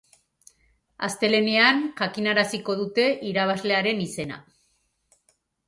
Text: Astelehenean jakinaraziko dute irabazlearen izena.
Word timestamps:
Astelehenean 1.07 1.83
jakinaraziko 1.99 2.77
dute 2.81 3.07
irabazlearen 3.33 4.05
izena. 4.09 4.43